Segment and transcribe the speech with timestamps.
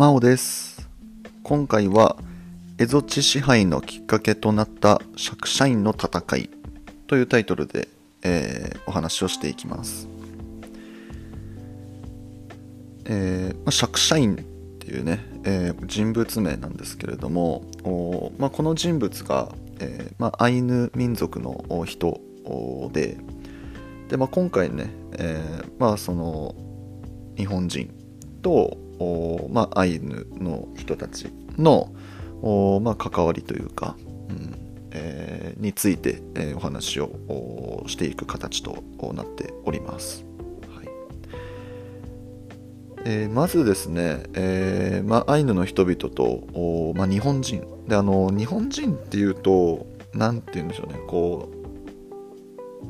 [0.00, 0.88] 真央です。
[1.42, 2.16] 今回は
[2.78, 6.48] 蝦夷地支配のきっかけとなった釈社員の戦い
[7.06, 7.86] というタイトルで、
[8.22, 10.08] えー、お話をしていきます、
[13.04, 14.38] えーまあ、釈社員っ
[14.78, 22.18] ていうね、えー人物名なんですけれどもお、まあ、この人物が、えーまあ、アイヌ民族の人
[22.94, 23.18] で
[24.08, 26.54] で、まあ、今回ね、えーまあ、その
[27.36, 27.92] 日本人
[28.40, 28.78] と、
[29.50, 31.28] まあ、アイヌの人たち
[31.58, 31.92] の、
[32.82, 33.96] まあ、関わりというか、
[34.28, 34.56] うん
[34.92, 38.82] えーについて、えーお話をしていく形と
[39.12, 40.24] なっております。
[40.74, 40.88] はい
[43.04, 51.60] えーまずですね、えーまあ、アイヌの人々と、おまあ、日本人であの日本人っていうと何て言うんでしょうねこう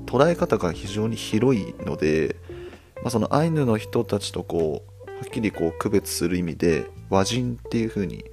[0.09, 2.37] 捉え方が非常に広いので、
[2.97, 8.25] まあ、そのアイヌの人たちとこうっきりこう区別する意味で和人っていう風に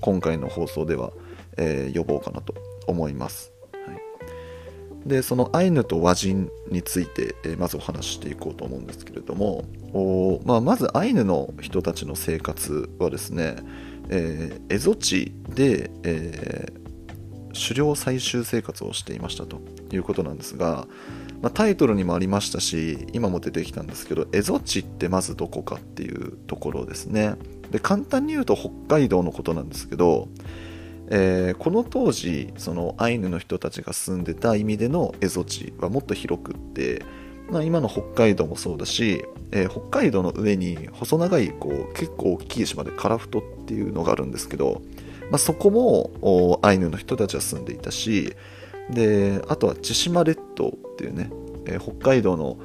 [0.00, 1.12] 今回の放送では、
[1.56, 2.54] えー呼ぼうかなと
[2.86, 3.52] 思います、
[3.86, 13.56] はい、でそのアイヌと和人について、えーまずお話ししていこうと思うんですけれどもおまあ、まずアイヌの人たちの生活はですね、
[14.10, 16.86] えー、蝦夷地で、えー
[17.56, 20.86] 狩猟採集生活をしていましたということなんですが、
[21.46, 27.36] まあ、タイトルにもありましたし今も出てきたんですけど蝦夷地ってまずどこかっていうところですね。
[27.70, 30.26] で簡単に言うと北海道のことなんですけど、
[31.08, 37.04] えーこの当時そのアイヌの人たちが住んでた意味での蝦夷地はもっと広くって、
[37.48, 44.82] まあ、今の北海道もそうだし、えー北海道の上に細長いこう結構大きい島でカラフトっていうのがあるんですけど、
[45.30, 48.34] まあ、そこもアイヌの人たちは住んでいたし
[48.90, 51.30] であとは千島列島っていうね、
[51.66, 52.56] えー北海道の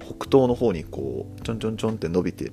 [0.00, 2.52] 北東の方にこうちょんちょんちょんって伸びて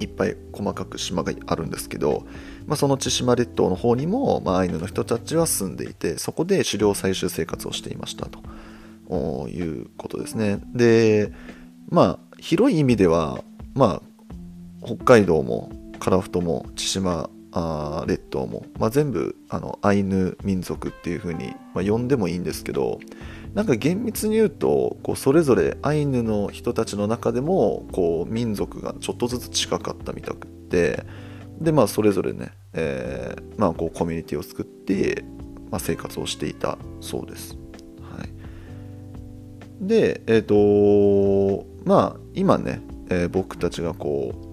[0.00, 2.26] いっぱい細かく島があるんですけど、
[2.66, 8.40] まあ、その千島列島の方にも、まあ、アイヌの人たちは住んでいてそこで狩猟採集生活をしていましたと。
[9.08, 10.60] いうことですね。
[10.74, 11.32] で
[11.88, 15.70] まあ広い意味ではまあ北海道も
[16.00, 23.00] 樺太も千島あ列島も、まあ、全部あのアイヌ民族っていう風に、まあ、呼んでもいいんですけど
[23.54, 31.04] なんか厳密に言うとこうそれぞれアイヌの人たちの中でもこう民族がちょっとずつ近かったみたくって
[31.58, 35.24] でまあそれぞれね、えーまあ、こうコミュニティを作って、
[35.70, 37.56] まあ、生活をしていたそうです。
[38.02, 38.28] はい、
[39.80, 44.45] でえっ、とまあ今ね、えー僕たちがこう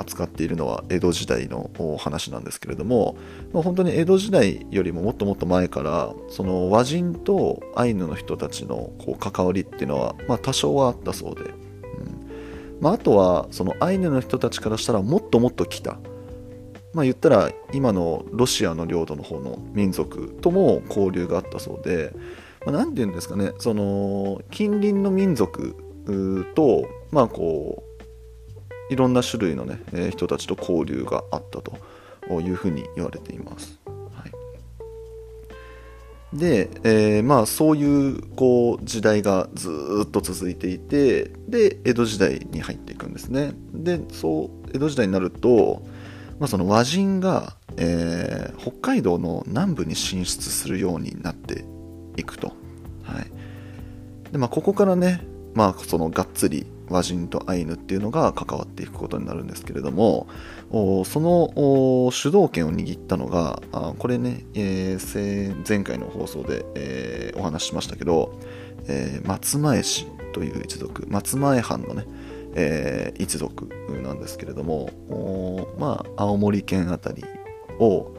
[0.00, 3.16] 扱っているのは江戸時代の話なんですけれども、
[3.52, 11.52] まあ、本当に江戸時代よりももっともっと前からその和人とアイヌの人たちのこう関わりっていうのは、まあ、多少はあったそうで、うん。
[12.80, 15.98] まあ、あとはそのアイヌの人たちからしたらもっともっと来た、
[16.94, 22.12] まあ、言ったら今のロシアの領土の方の民族とも交流があったそうで、
[22.64, 25.76] まあ、て言うんですかねその近隣の民族
[26.54, 27.89] とまあこう
[28.90, 31.78] いろんな種類の、ねえー人たちと交流があったと
[32.40, 33.78] いうふうに言われています。
[33.86, 34.26] は
[36.34, 39.70] い、で、えーまあ、そういうこう時代がず
[40.04, 43.52] っと続いていてで江戸時代に入っていくんですね。
[43.72, 45.82] でそう江戸時代になると、
[46.38, 51.64] まあ、その和人が、えー北海道の南部に進出するようになって
[52.16, 52.48] いくと。
[53.04, 53.26] はい
[54.32, 55.22] でまあ、ここからね、
[55.54, 60.26] まあ、そのがっつり和人とアイヌっていうのが関わっていくことになるんですけれども
[60.70, 63.62] その主導権を握ったのが
[63.98, 68.38] これね、えー前回の放送で、えーお話ししましたけど、
[68.88, 72.06] えー松前氏という一族松前藩のね、
[72.54, 73.68] えー一族
[74.02, 74.90] なんですけれども
[75.78, 77.24] まあ青森県あたり
[77.78, 78.12] を、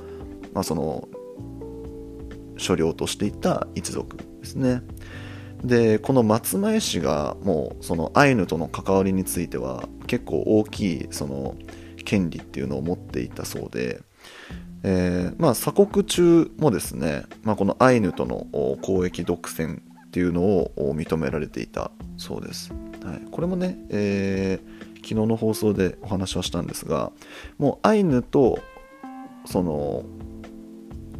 [0.53, 1.07] まあ、その
[2.57, 4.81] 所領としていた一族ですね。
[5.63, 11.55] でこの松前氏がもうそのアイヌとの関わりについては結構大きいその
[12.03, 14.01] 権利っていうのを持っていたそうで、
[14.83, 18.47] えーまあ、鎖国中もですね、まあ、このアイヌとの
[18.81, 27.11] 交易独占っていうのを認められていたそうです、はい、これもね、えー昨日の放送でお話はしたんですが
[27.57, 28.59] もうアイヌと
[29.45, 30.03] その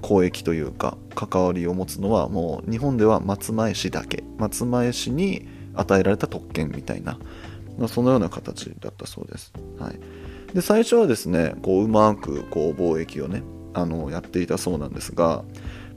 [0.02, 4.24] 交易というか関わりを持つのはもう日本では松前氏だけ。
[4.38, 7.18] 松前氏に与えられた特権みたいな、
[7.78, 10.00] まあ、そのような形だったそうです、はい、
[10.54, 13.44] で最初はですねこううまくこう貿易をね
[13.74, 15.44] あのやっていたそうなんですが、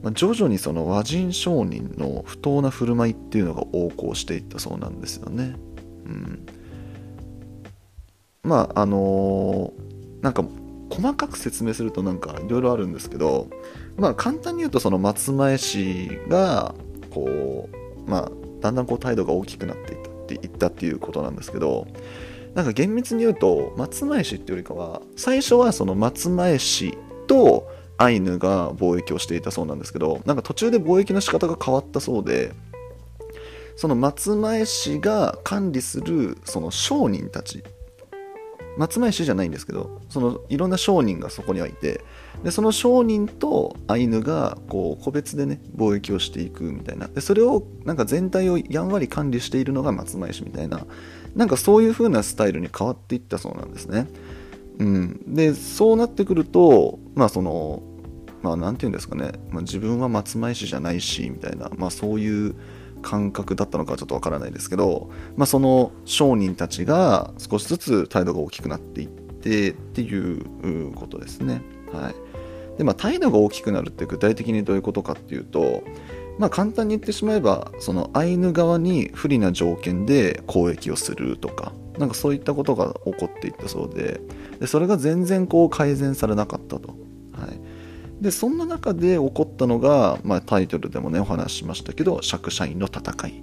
[0.01, 5.55] まあ、徐々にその和人商人の不当な振る舞いっていうのが横行していったそうなんですよね、
[6.05, 6.45] うん、
[8.43, 9.73] まああの
[10.21, 10.45] なんか
[10.89, 13.49] 細かく説明するとなんかいろいろあるんですけど
[13.97, 16.75] まあ簡単に言うとその松前氏が
[17.11, 18.31] こうまあ
[18.61, 21.87] だんだんこう態度が大きくなっていったっていったっていうことなんですけど
[22.55, 26.97] なんか厳密に言うと松前氏っていうよりかは最初はその松前氏
[27.27, 32.53] とアイヌが貿易をしていたそうなんですけどなんか途中で貿易の仕方が変わったそうで
[33.75, 37.63] その松前氏が管理するその商人たち
[38.77, 42.03] 松前氏じゃないんですけどそのいろんな商人がそこにはいて
[42.43, 47.07] でその商人とアイヌがこう個別でね貿易をしていくみたいな。
[47.07, 50.85] でそれをなんか全体をやんわり管理しているのが松前氏みたいな
[51.35, 54.07] なんかそういう風なスタイルに変わっていったそうなんですね。
[54.77, 57.81] うん、でそうなってくるとまあその
[58.41, 62.55] まあ何て言うんですかね、まあ、自分は松前氏じゃないしみたいな、まあ、そういう
[63.01, 71.61] 感覚だったのかちょっとわからないですけど、まあ、その商人たちが少しずつ態度が大きくなっていってっていうことですね。
[71.91, 72.15] はい
[72.77, 75.83] でまあ、態度が大きくなるって具体的にどういうことかっていうと、
[76.37, 84.19] まあ、簡単に言ってしまえばそのアイヌ側に不利な条件で交易をするとかなんかそういったことが起こっていったそうで
[84.59, 86.89] でそれが全然こう改善されなかったと。
[87.31, 87.64] はい
[88.21, 93.41] でそんな中で起こったのが、まあ、タイトルでもねお話ししましたけど釈迦院の戦い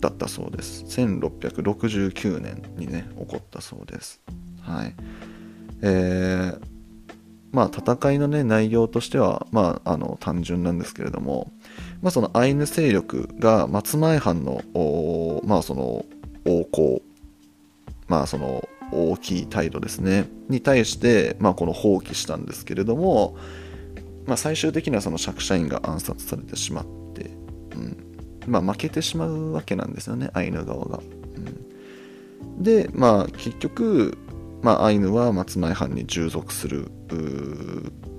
[0.00, 0.84] だったそうです。
[0.84, 4.20] 1669年にね起こったそうです。
[4.60, 4.94] はい。
[5.82, 6.60] えー、
[7.52, 11.52] まあ戦いのね内容としてはまああの単純なんですけれども
[12.02, 14.62] まあそのアイヌ勢力が松前藩の
[15.44, 16.04] まあその
[16.46, 17.02] 王侯
[18.08, 20.28] まあその大きい態度ですね。
[20.48, 23.36] に対して、まあ、この放棄したんですけれども、
[24.26, 26.84] まあ、最終的にはその釈迦院が暗殺されてしまっ
[27.14, 27.30] て、
[27.74, 27.96] うん
[28.46, 30.98] まあ、負けてしまうわけなんですよねアイヌ側が。
[30.98, 34.16] うん、で、まあ、結局、
[34.62, 36.90] まあ、アイヌは松前藩に従属する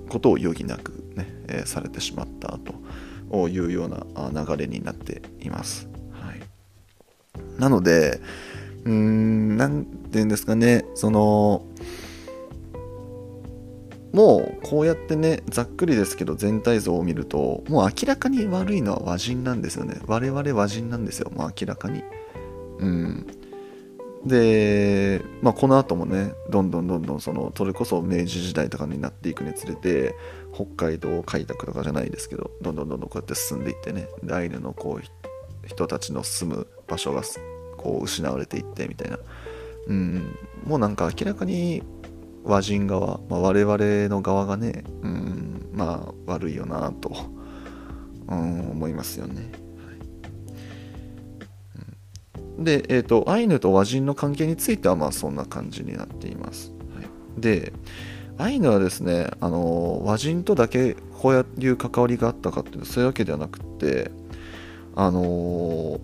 [0.08, 2.58] ことを余儀なくね、えー、されてしまった
[3.32, 5.88] というような流れになっています。
[6.12, 8.20] はい、なので、
[8.84, 11.66] うーん、なんて言うんですかね、その、
[14.16, 20.00] もうこうやってねざっくりですけど全体像を見るともう明らかに悪いのは和人なんですよね。
[20.06, 22.02] 我々和人なんですよもう明らかに。
[22.78, 23.26] うん。
[24.24, 30.14] で、まあ、この後もねどんどんどんどんそのそれこそ明治時代とかになっていくにつれて
[30.54, 37.20] 北海道開拓とかじゃないですけどどんどんどんどんこうやって進んでいってねアイヌのこう人たちの住む場所が
[37.76, 39.18] こう失われていってみたいな。
[39.88, 40.36] うん。
[40.64, 41.82] もうなんか明らかに
[42.46, 47.12] 和人側、まあ、我々の側がね、うん、まあ悪いよなと、
[48.28, 49.50] うん、思いますよね。
[52.58, 56.72] で、え、ー、と、アイヌと和人の関係については、まあそんな感じになっています。
[56.94, 57.72] はい、で、
[58.38, 64.10] アイヌはですね、あの和人とだけこういう関わりがあったかっていうとそういうわけではなくて、
[64.94, 66.00] あの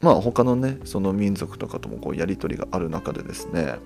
[0.00, 3.76] まあ他のねその民族とかともこうやり取りがある中でですね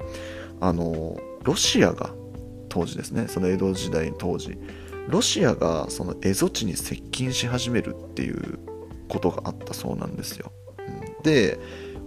[0.60, 2.14] あのロシアが
[2.68, 4.58] 当時ですねその江戸時代当時
[5.08, 8.58] ロシアがその蝦夷地に接近し始めるっていう
[9.08, 10.50] ことがあったそうなんですよ。
[11.22, 11.58] で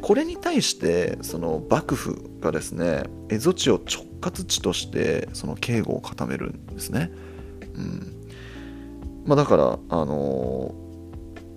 [0.02, 7.12] これに対してその幕府がですね蝦夷地を直轄地としてその警護を固めるんですね。
[7.76, 8.20] うん
[9.26, 10.74] まあ、だからあの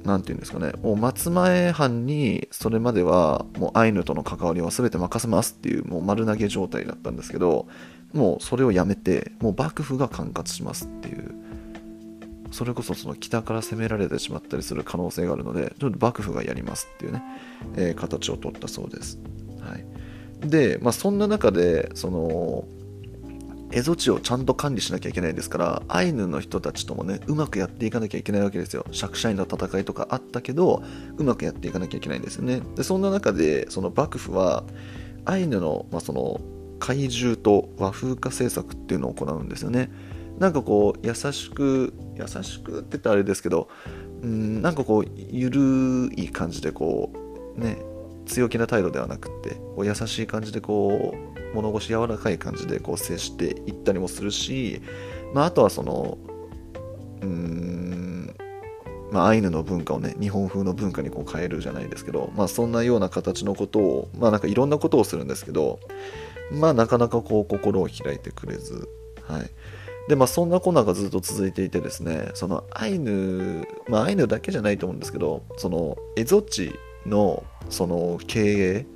[0.04, 7.66] 何て言うんですかね、もう松前藩にそれまではもうアイヌとの関わりは全て任せますっていうもう丸投げ状態だったんですけど、
[8.12, 11.34] もうそれをやめて、もう幕府が管轄しますっていう、
[12.50, 17.22] それこそその北から攻められてしまったりする可能性があるので、ちょっと幕府がやりますっていうね、
[17.76, 19.18] えー、形を取ったそうです。
[19.60, 22.64] はい、で、まあ、そんな中で、その、
[23.72, 28.84] 蝦夷地をちゃんと管理しなきゃいけないですからアイヌの人たちともねうまくやっていかなきゃいけないわけですよ。
[28.92, 30.82] 釈迦院の戦いとかあったけど
[31.16, 32.60] うまくやっていかなきゃいけないんですよね。
[32.76, 34.64] でそんな中でその幕府は
[35.24, 36.40] アイヌの,、まあ、その
[36.78, 39.90] 怪獣と和風化政策っていうのを行うんですよね。
[40.38, 43.68] なんかこう優しく優しくって言ったらあれですけど
[44.22, 47.10] うんなんかこうゆるい感じでこ
[47.56, 47.78] うね
[48.26, 54.80] 強気な態度ではなくてこう優しい感じでこう物腰柔らかい感じでこう接していったりもするし、
[55.34, 56.18] まあ、あとはその
[57.20, 58.02] うーん
[59.12, 65.80] まあ、アイヌの文化をね日本風の文化にこう変えるじゃないですけど、まあ、そんなような形のことをまあなんかいろんなことをするんですけど
[66.50, 68.88] まあなかなかこう心を開いてくれず
[69.28, 69.50] はい。
[70.08, 76.72] でまあそんなコーナーがずっと続いていてですねそのアイヌまあアイヌだけじゃないと思うんですけどそのエゾ地
[77.06, 78.86] のその経営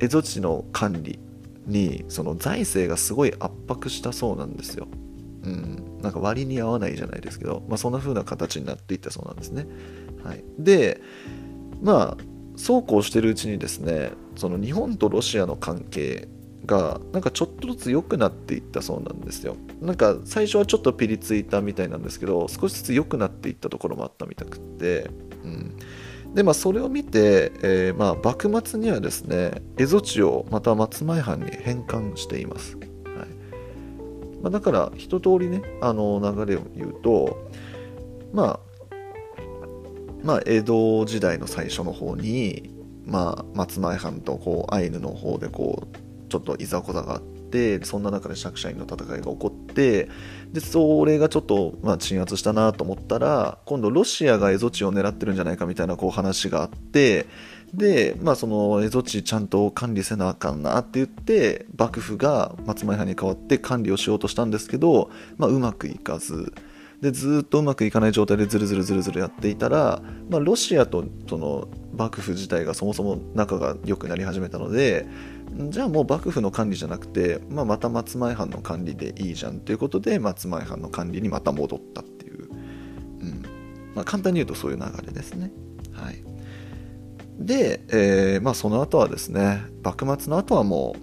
[0.00, 1.18] エゾ地の管理
[1.66, 4.86] にその財政がすごい圧迫したそうなんですよ。
[5.44, 9.66] うん、なんか割に合わないじゃないですけど、まあ、そんな風な形になっていったそうなんですね。
[10.22, 11.00] はい、で
[11.82, 12.24] まあ
[12.56, 16.28] そうこうしてるうちにですねその日本とロシアの関係
[16.66, 25.10] がなんかちょっとずつ良くなっていったそうなんですよなんか最初はちょっとピリついたみたいなんですけど少しずつ良くなっていったところもあったみたくって、
[26.34, 32.88] でまあそれを見て、えー、まあ幕末にはですね蝦夷地をまた松前藩に返還しています、はい。
[34.42, 37.48] まあ、だから一通りねあの流れを言うと
[38.32, 38.60] まあ
[40.22, 42.74] まあ江戸時代の最初の方に
[43.06, 57.26] まあ、松前藩とこうアイヌの方でこうちょっといざこざがあってそんな中で釈迦院の戦いが起こってでそれがちょっと、まあ、鎮圧したなと思ったら今度ロシアが蝦夷地を狙ってるんじゃないかみたいなこう話があって
[57.74, 66.54] で、まあ、その蝦夷地ちゃんと管理せなあかんなって言って幕府が松前藩に代わって管理をしようとしたんですけど、まあ、うまくいかず。
[67.00, 70.00] でずっとうまくいかない状態でずるずるずるずるやっていたら、
[70.30, 75.06] まあ、ロシアとその幕府自体がそもそも仲が良くなり始めたので
[75.52, 83.42] じゃあもう幕府の管理じゃなくて、まあ、また松前藩の管理でいいじゃんということで松前藩の管理にまた戻ったっていう、うん。
[83.94, 85.52] まあ、簡単に言うとそういう流れですね。
[85.92, 86.22] はい、
[87.38, 90.96] で、えーまあ、その後はですね幕末の後はも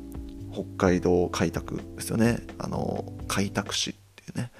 [0.51, 2.39] う北海道開拓ですよね。
[2.57, 4.51] あの開拓使っていうね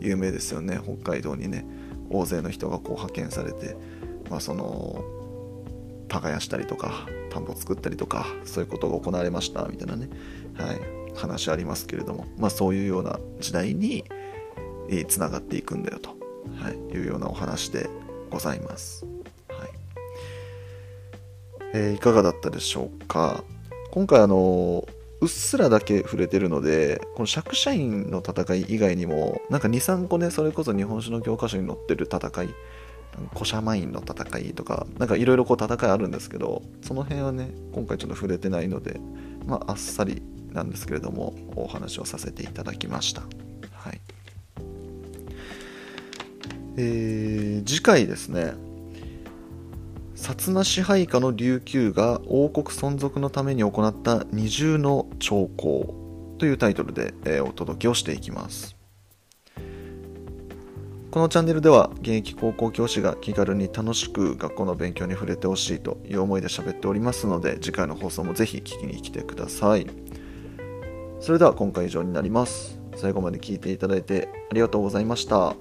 [0.00, 0.78] 有名ですよね。
[0.82, 1.64] 北海道にね
[2.10, 3.76] 大勢の人がこう派遣されて、
[4.30, 5.02] まあ、その
[6.08, 10.08] 耕したりとか田んぼ作ったりとかそういうことが行われましたみたいなね、
[10.54, 10.80] はい、
[11.14, 14.04] 話ありますけれども、まあ、そういうような時代に
[15.08, 16.10] つながっていくんだよと、
[16.56, 17.88] はい、いうようなお話で
[18.30, 19.04] ございます、
[19.48, 19.68] はい。
[21.74, 23.44] えー、いかがだったでしょうか。
[23.90, 24.86] 今回あの
[25.20, 32.48] うっすらだけ触れてるのでこの釈迦院の戦い以外にもなんか23個ねそれこそ日本史の教科書に載ってる戦い
[33.32, 39.00] 古社マインの戦いとかなんかいろいろこう戦いあるんですけどその辺はね今回ちょっと触れてないので
[39.46, 40.22] まああっさり
[40.52, 43.22] なんですけれどもお話をさせていただきました。
[43.72, 44.00] はい。
[46.76, 48.54] えー、次回ですね。
[50.14, 55.94] 薩摩支配下の琉球が王国存続のために行った二重の兆候
[56.38, 58.77] というタイトルで、えー、お届けをしていきます。
[61.10, 69.86] このチャンネルでは現役高校教師が気軽に楽しく学校の勉強に触れてほしいという思いで喋っておりますので次回の放送もぜひ聞きに来てください。
[71.20, 72.78] それでは今回以上になります。
[72.94, 75.56] 最後まで聞いていただいてありがとうございました。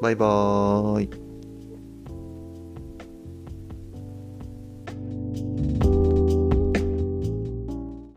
[0.00, 1.31] バイバーイ。